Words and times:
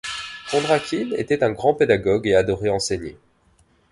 Kondrachine 0.49 1.13
était 1.15 1.43
un 1.43 1.51
grand 1.51 1.75
pédagogue 1.75 2.25
et 2.25 2.33
adorait 2.33 2.69
enseigner. 2.69 3.15